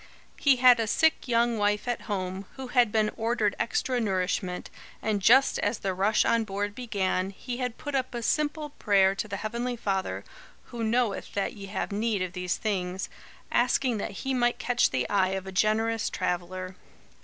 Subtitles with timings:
[0.39, 5.21] He had a sick young wife at home, who had been ordered extra nourishment, and
[5.21, 9.27] just as the rush on board began, he had put up a simple prayer to
[9.27, 10.23] the Heavenly Father
[10.63, 13.09] "who knoweth that ye have need of these things,"
[13.51, 16.75] asking that he might catch the eye of a generous traveller.